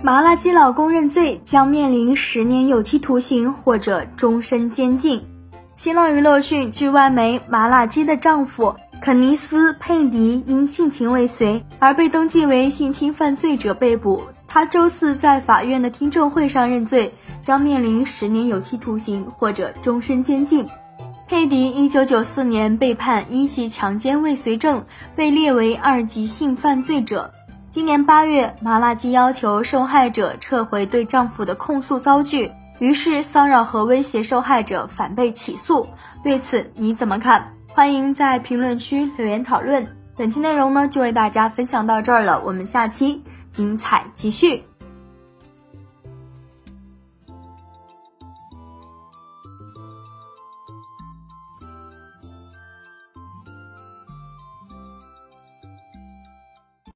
[0.00, 5.20] 麻辣鸡老公认罪，将面临十年有期徒刑或者终身监禁。
[5.76, 14.22] 新浪娱乐讯，据外媒，麻辣鸡的丈夫肯尼斯·佩迪因性情未遂而被登记为性侵犯罪者被捕。
[14.46, 17.12] 他周四在法院的听证会上认罪，
[17.44, 20.64] 将面临十年有期徒刑或者终身监禁。
[21.26, 24.84] 佩迪一九九四年被判一级强奸未遂证，
[25.16, 27.32] 被列为二级性犯罪者。
[27.70, 35.86] 今年八月，麻辣鸡要求受害者撤回对丈夫的控诉遭拒，于是骚扰和威胁受害者反被起诉。
[36.22, 37.52] 对此你怎么看？
[37.66, 39.86] 欢迎在评论区留言讨论。
[40.16, 44.64] 本期内容呢就为大家分享到这儿了，我们下期精彩继续。